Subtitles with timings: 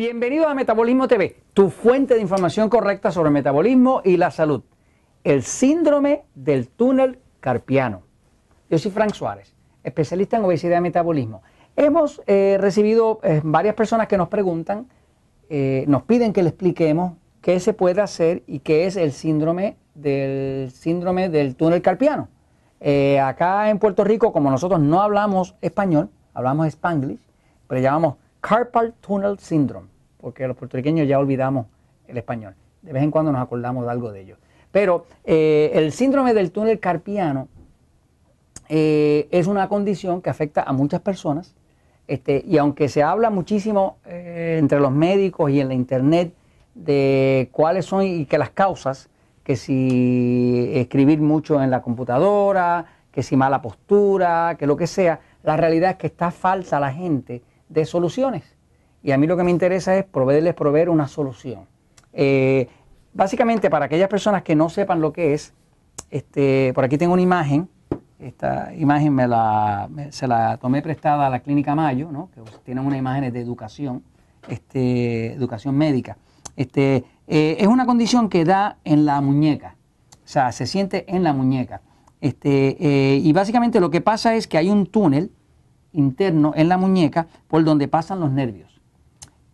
[0.00, 4.62] Bienvenido a Metabolismo TV, tu fuente de información correcta sobre metabolismo y la salud.
[5.24, 8.00] El síndrome del túnel carpiano.
[8.70, 9.54] Yo soy Frank Suárez,
[9.84, 11.42] especialista en obesidad y metabolismo.
[11.76, 14.88] Hemos eh, recibido eh, varias personas que nos preguntan,
[15.50, 19.76] eh, nos piden que le expliquemos qué se puede hacer y qué es el síndrome
[19.94, 22.28] del síndrome del túnel carpiano.
[23.22, 27.20] acá en Puerto Rico, como nosotros no hablamos español, hablamos spanglish,
[27.68, 31.66] pero llamamos Carpal Tunnel Syndrome, porque los puertorriqueños ya olvidamos
[32.08, 32.54] el español.
[32.82, 34.36] De vez en cuando nos acordamos de algo de ello.
[34.72, 37.48] Pero eh, el síndrome del túnel carpiano
[38.68, 41.54] eh, es una condición que afecta a muchas personas.
[42.06, 46.32] Este, y aunque se habla muchísimo eh, entre los médicos y en la internet
[46.74, 49.08] de cuáles son y que las causas,
[49.44, 55.20] que si escribir mucho en la computadora, que si mala postura, que lo que sea,
[55.42, 58.44] la realidad es que está falsa la gente de soluciones.
[59.02, 61.66] Y a mí lo que me interesa es proveerles proveer una solución.
[62.12, 62.68] Eh,
[63.14, 65.54] básicamente, para aquellas personas que no sepan lo que es,
[66.10, 67.68] este, por aquí tengo una imagen.
[68.18, 72.28] Esta imagen me la, se la tomé prestada a la Clínica Mayo, ¿no?
[72.34, 74.02] que tienen unas imágenes de educación,
[74.48, 76.18] este, educación médica.
[76.54, 79.76] Este, eh, es una condición que da en la muñeca,
[80.12, 81.80] o sea, se siente en la muñeca.
[82.20, 85.30] Este, eh, y básicamente lo que pasa es que hay un túnel
[85.92, 88.80] interno en la muñeca por donde pasan los nervios.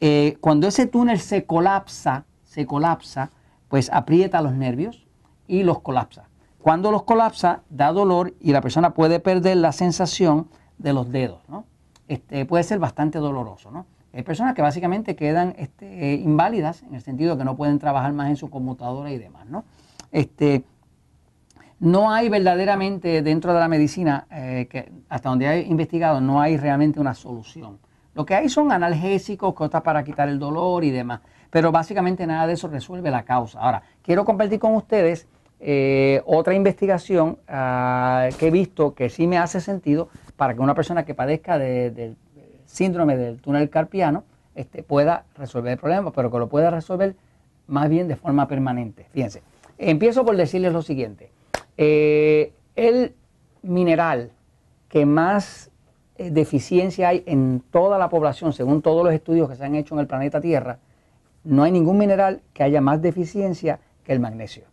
[0.00, 3.30] Eh, cuando ese túnel se colapsa, se colapsa,
[3.68, 5.06] pues aprieta los nervios
[5.46, 6.28] y los colapsa.
[6.60, 11.40] Cuando los colapsa, da dolor y la persona puede perder la sensación de los dedos.
[11.48, 11.64] ¿no?
[12.08, 13.70] Este, puede ser bastante doloroso.
[13.70, 13.86] ¿no?
[14.12, 18.12] Hay personas que básicamente quedan este, inválidas en el sentido de que no pueden trabajar
[18.12, 19.46] más en su computadora y demás.
[19.46, 19.64] ¿no?
[20.12, 20.64] Este,
[21.80, 26.56] no hay verdaderamente dentro de la medicina, eh, que hasta donde he investigado, no hay
[26.56, 27.78] realmente una solución.
[28.14, 31.20] Lo que hay son analgésicos, cosas para quitar el dolor y demás.
[31.50, 33.60] Pero básicamente nada de eso resuelve la causa.
[33.60, 35.28] Ahora, quiero compartir con ustedes
[35.60, 40.74] eh, otra investigación ah, que he visto que sí me hace sentido para que una
[40.74, 42.16] persona que padezca del
[42.66, 44.24] síndrome del túnel carpiano
[44.54, 47.16] este, pueda resolver el problema, pero que lo pueda resolver
[47.66, 49.06] más bien de forma permanente.
[49.12, 49.42] Fíjense,
[49.78, 51.30] empiezo por decirles lo siguiente.
[51.80, 53.14] Eh, el
[53.62, 54.32] mineral
[54.88, 55.70] que más
[56.16, 59.94] eh, deficiencia hay en toda la población, según todos los estudios que se han hecho
[59.94, 60.78] en el planeta Tierra,
[61.44, 64.64] no hay ningún mineral que haya más deficiencia que el magnesio.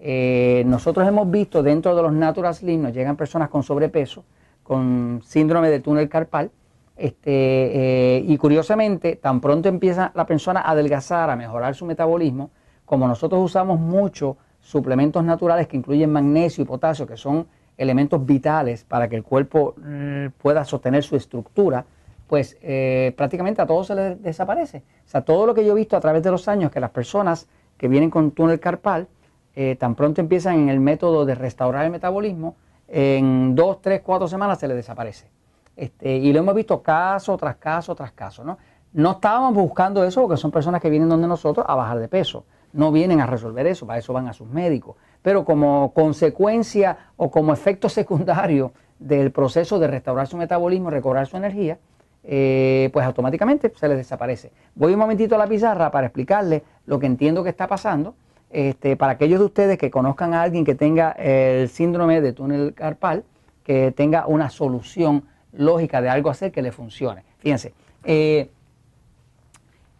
[0.00, 4.24] Eh, nosotros hemos visto dentro de los Natural Slim, nos llegan personas con sobrepeso,
[4.64, 6.50] con síndrome de túnel carpal,
[6.96, 12.50] este, y curiosamente, tan pronto empieza la persona a adelgazar, a mejorar su metabolismo,
[12.84, 18.84] como nosotros usamos mucho suplementos naturales que incluyen magnesio y potasio, que son elementos vitales
[18.84, 21.84] para que el cuerpo mm, pueda sostener su estructura,
[22.26, 24.82] pues eh, prácticamente a todos se les desaparece.
[25.06, 26.90] O sea, todo lo que yo he visto a través de los años, que las
[26.90, 29.08] personas que vienen con túnel carpal,
[29.56, 32.54] eh, tan pronto empiezan en el método de restaurar el metabolismo,
[32.86, 35.28] en dos, tres, cuatro semanas se les desaparece.
[35.76, 38.44] Este, y lo hemos visto caso tras caso tras caso.
[38.44, 38.58] ¿no?
[38.92, 42.44] no estábamos buscando eso porque son personas que vienen donde nosotros a bajar de peso
[42.72, 44.96] no vienen a resolver eso, para eso van a sus médicos.
[45.22, 51.36] Pero como consecuencia o como efecto secundario del proceso de restaurar su metabolismo, recobrar su
[51.36, 51.78] energía,
[52.22, 54.52] eh, pues automáticamente se les desaparece.
[54.74, 58.14] Voy un momentito a la pizarra para explicarles lo que entiendo que está pasando.
[58.50, 62.74] Este, para aquellos de ustedes que conozcan a alguien que tenga el síndrome de túnel
[62.74, 63.24] carpal,
[63.62, 67.22] que tenga una solución lógica de algo hacer que le funcione.
[67.38, 67.72] Fíjense,
[68.04, 68.50] eh,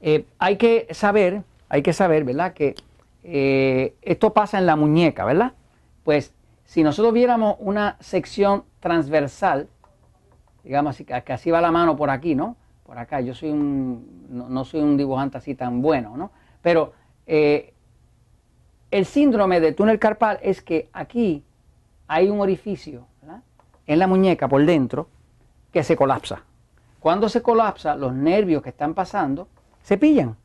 [0.00, 2.52] eh, hay que saber hay que saber, ¿verdad?
[2.52, 2.74] Que
[3.22, 5.54] eh, esto pasa en la muñeca, ¿verdad?
[6.04, 9.68] Pues si nosotros viéramos una sección transversal,
[10.64, 12.56] digamos así, que así va la mano por aquí, ¿no?
[12.84, 16.32] Por acá, yo soy un, no, soy un dibujante así tan bueno, ¿no?
[16.60, 16.92] Pero
[17.26, 17.72] eh,
[18.90, 21.44] el síndrome de túnel carpal es que aquí
[22.08, 23.42] hay un orificio ¿verdad?
[23.86, 25.08] en la muñeca por dentro
[25.72, 26.42] que se colapsa.
[26.98, 29.46] Cuando se colapsa, los nervios que están pasando
[29.82, 30.36] se pillan.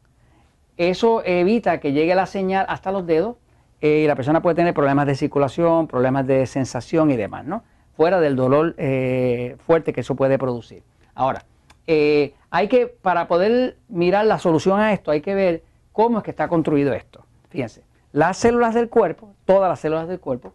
[0.78, 3.38] Eso evita que llegue la señal hasta los dedos
[3.82, 7.64] eh, y la persona puede tener problemas de circulación, problemas de sensación y demás, ¿no?
[7.96, 10.84] Fuera del dolor eh, fuerte que eso puede producir.
[11.14, 11.46] Ahora,
[11.88, 15.64] eh, hay que, para poder mirar la solución a esto, hay que ver
[15.94, 17.26] cómo es que está construido esto.
[17.50, 20.54] Fíjense, las células del cuerpo, todas las células del cuerpo,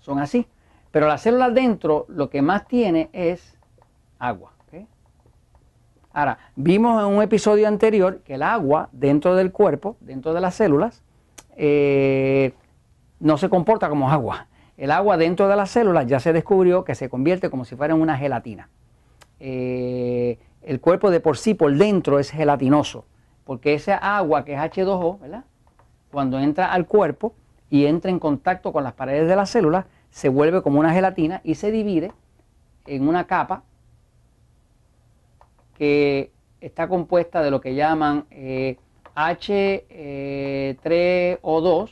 [0.00, 0.46] son así.
[0.90, 3.56] Pero las células dentro lo que más tiene es
[4.18, 4.52] agua.
[6.12, 10.56] Ahora, vimos en un episodio anterior que el agua dentro del cuerpo, dentro de las
[10.56, 11.02] células,
[11.56, 12.52] eh,
[13.20, 14.48] no se comporta como agua.
[14.76, 17.94] El agua dentro de las células ya se descubrió que se convierte como si fuera
[17.94, 18.70] en una gelatina.
[19.38, 23.04] Eh, el cuerpo de por sí, por dentro, es gelatinoso,
[23.44, 25.44] porque esa agua que es H2O, ¿verdad?
[26.10, 27.34] Cuando entra al cuerpo
[27.68, 31.40] y entra en contacto con las paredes de la célula, se vuelve como una gelatina
[31.44, 32.12] y se divide
[32.86, 33.62] en una capa
[35.80, 36.30] que
[36.60, 38.76] está compuesta de lo que llaman eh,
[39.16, 41.90] H3O2,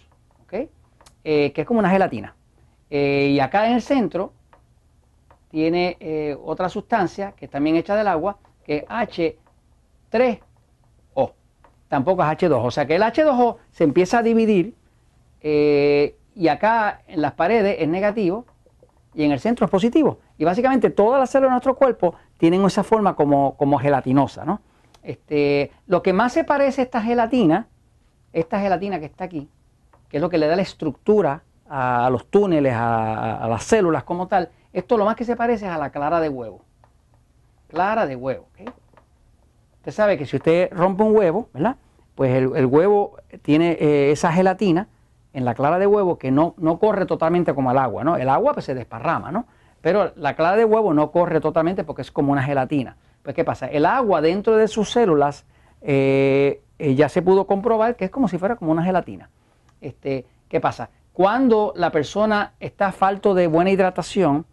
[0.53, 0.69] eh,
[1.25, 2.37] eh, que es como una gelatina.
[2.91, 4.35] y acá en el centro
[5.51, 5.97] tiene
[6.45, 11.33] otra sustancia que es también hecha del agua, que es H3O.
[11.89, 12.65] Tampoco es H2O.
[12.65, 14.75] O sea que el H2O se empieza a dividir
[15.43, 18.45] y acá en las paredes es negativo
[19.15, 20.19] y en el centro es positivo.
[20.39, 24.45] Y básicamente todas las células de nuestro cuerpo tienen esa forma como, como gelatinosa.
[24.45, 24.61] ¿no?
[25.03, 27.67] Este, lo que más se parece a esta gelatina,
[28.33, 29.49] esta gelatina que está aquí,
[30.09, 34.29] que es lo que le da la estructura a los túneles, a, las células como
[34.29, 36.63] tal, esto lo más que se parece es a la clara de huevo.
[37.69, 38.47] Clara de huevo.
[39.79, 41.77] Usted sabe que si usted rompe un huevo, ¿verdad?
[42.15, 44.89] Pues el, huevo tiene eh, esa gelatina
[45.33, 48.17] en la clara de huevo que no, no corre totalmente como el agua, ¿no?
[48.17, 49.47] El agua pues se desparrama, ¿no?
[49.81, 52.97] Pero la clara de huevo no corre totalmente porque es como una gelatina.
[53.23, 53.67] Pues ¿qué pasa?
[53.67, 55.45] El agua dentro de sus células
[55.81, 59.31] eh, eh, ya se pudo comprobar que es como si fuera como una gelatina.
[59.81, 60.91] Este, ¿Qué pasa?
[61.13, 64.47] Cuando la persona está falto de buena hidratación,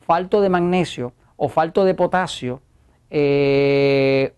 [0.00, 2.60] falto de magnesio o falto de potasio,
[3.10, 4.34] eh,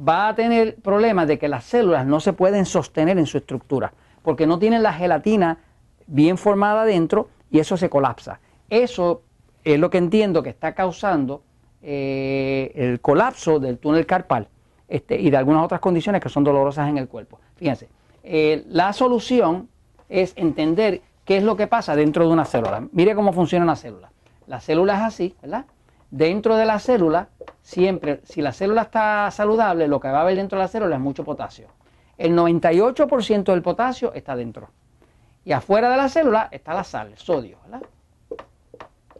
[0.00, 3.92] va a tener problemas de que las células no se pueden sostener en su estructura
[4.22, 5.58] porque no tienen la gelatina
[6.06, 8.40] bien formada dentro y eso se colapsa.
[8.68, 9.22] Eso
[9.64, 11.42] es lo que entiendo que está causando
[11.82, 14.48] eh, el colapso del túnel carpal
[14.88, 17.40] este, y de algunas otras condiciones que son dolorosas en el cuerpo.
[17.56, 17.88] Fíjense,
[18.22, 19.68] eh, la solución
[20.08, 22.86] es entender qué es lo que pasa dentro de una célula.
[22.92, 24.10] Mire cómo funciona una célula.
[24.46, 25.64] La célula es así, ¿verdad?
[26.10, 27.28] Dentro de la célula,
[27.62, 30.96] siempre, si la célula está saludable, lo que va a haber dentro de la célula
[30.96, 31.68] es mucho potasio.
[32.18, 34.70] El 98% del potasio está dentro.
[35.44, 37.58] Y afuera de la célula está la sal, el sodio.
[37.64, 37.82] ¿verdad?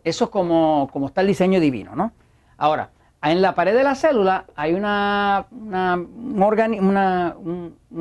[0.05, 1.95] Eso es como, como, está el diseño divino.
[1.95, 2.13] ¿no?
[2.57, 2.91] Ahora,
[3.23, 6.43] en la pared de la célula hay una, un,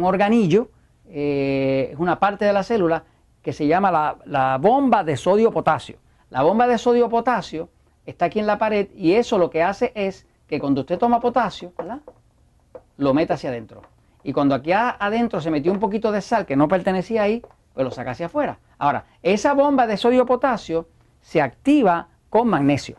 [0.01, 0.69] organillo,
[1.07, 3.03] eh, es una parte de la célula
[3.41, 5.97] que se llama la, la bomba de sodio-potasio.
[6.29, 7.69] La bomba de sodio-potasio
[8.05, 11.19] está aquí en la pared y eso lo que hace es que cuando usted toma
[11.19, 11.73] potasio,
[12.97, 13.81] lo mete hacia adentro.
[14.23, 17.41] Y cuando aquí adentro se metió un poquito de sal que no pertenecía ahí,
[17.73, 18.59] pues lo saca hacia afuera.
[18.77, 20.87] Ahora, esa bomba de sodio-potasio
[21.21, 22.97] se activa con magnesio.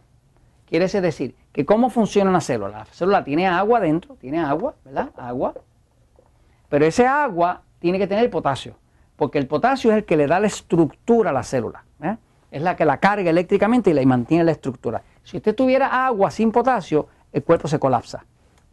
[0.67, 2.79] Quiere decir que cómo funciona una célula.
[2.79, 5.11] La célula tiene agua dentro, tiene agua, ¿verdad?
[5.17, 5.55] Agua.
[6.69, 8.77] Pero ese agua tiene que tener potasio,
[9.17, 11.85] porque el potasio es el que le da la estructura a la célula.
[12.03, 12.17] ¿eh?
[12.51, 15.03] Es la que la carga eléctricamente y le mantiene la estructura.
[15.25, 18.25] Si usted tuviera agua sin potasio, el cuerpo se colapsa.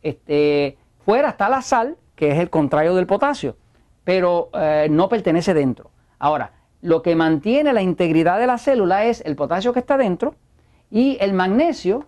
[0.01, 3.55] Este, fuera está la sal, que es el contrario del potasio,
[4.03, 5.89] pero eh, no pertenece dentro.
[6.19, 10.35] Ahora, lo que mantiene la integridad de la célula es el potasio que está dentro
[10.91, 12.05] y el magnesio,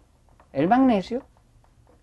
[0.54, 1.24] el magnesio,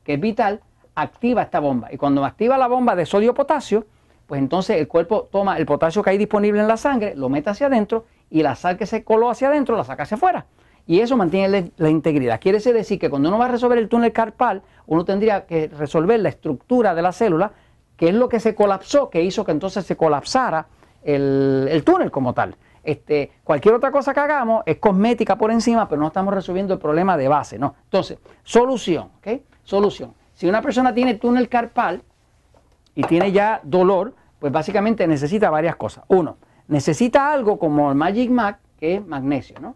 [0.05, 0.61] que es vital,
[0.95, 1.93] activa esta bomba.
[1.93, 3.87] Y cuando activa la bomba de sodio-potasio,
[4.27, 7.51] pues entonces el cuerpo toma el potasio que hay disponible en la sangre, lo mete
[7.51, 10.47] hacia adentro y la sal que se coló hacia adentro la saca hacia afuera.
[10.89, 12.41] Y eso mantiene la integridad.
[12.41, 16.21] Quiere decir que cuando uno va a resolver el túnel carpal, uno tendría que resolver
[16.21, 17.53] la estructura de la célula
[17.97, 20.67] que es lo que se colapsó, que hizo que entonces se colapsara
[21.07, 22.57] el, túnel como tal.
[22.83, 26.81] Este, cualquier otra cosa que hagamos es cosmética por encima, pero no estamos resolviendo el
[26.81, 27.75] problema de base, ¿no?
[27.85, 29.41] Entonces, solución, ¿ok?
[29.65, 30.15] Solución.
[30.35, 32.03] Si una persona tiene túnel carpal
[32.95, 36.05] y tiene ya dolor, pues básicamente necesita varias cosas.
[36.09, 36.37] Uno,
[36.69, 39.75] necesita algo como el Magic Mac, que es magnesio, ¿no?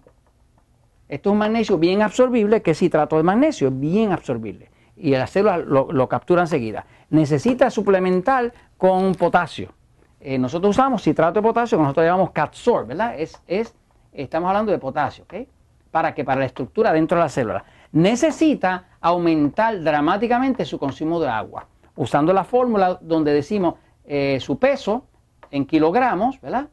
[1.09, 4.71] Esto es un magnesio bien absorbible, que es citrato de magnesio, bien absorbible
[5.01, 6.87] y las células lo, lo captura enseguida.
[7.09, 9.73] Necesita suplementar con potasio.
[10.21, 13.19] Eh, nosotros usamos citrato de potasio, que nosotros llamamos Catsor, ¿verdad?
[13.19, 13.75] Es, es,
[14.13, 15.49] estamos hablando de potasio, ¿ok?
[15.91, 17.65] ¿Para que Para la estructura dentro de la célula.
[17.93, 23.75] Necesita aumentar dramáticamente su consumo de agua, usando la fórmula donde decimos
[24.05, 25.07] eh, su peso
[25.51, 26.69] en kilogramos, ¿verdad?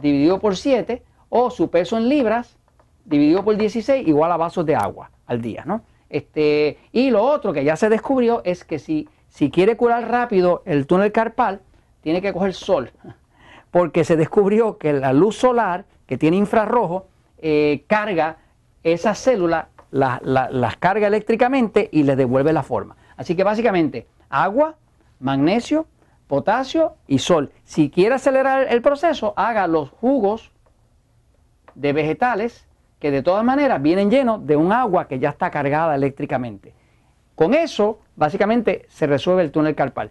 [0.00, 2.56] Dividido por 7, o su peso en libras,
[3.04, 5.82] dividido por 16, igual a vasos de agua al día, ¿no?
[6.08, 10.62] Este, y lo otro que ya se descubrió es que si, si quiere curar rápido
[10.64, 11.60] el túnel carpal,
[12.04, 12.92] tiene que coger sol,
[13.70, 17.06] porque se descubrió que la luz solar que tiene infrarrojo
[17.38, 18.36] eh, carga
[18.82, 22.94] esas células, las carga eléctricamente y les devuelve la forma.
[23.16, 24.74] Así que básicamente agua,
[25.18, 25.86] magnesio,
[26.26, 27.52] potasio y sol.
[27.64, 30.52] Si quiere acelerar el proceso, haga los jugos
[31.74, 32.68] de vegetales
[32.98, 36.74] que de todas maneras vienen llenos de un agua que ya está cargada eléctricamente.
[37.34, 40.10] Con eso, básicamente, se resuelve el túnel carpal.